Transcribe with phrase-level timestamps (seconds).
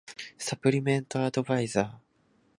[0.39, 1.93] サプリメントアドバイザー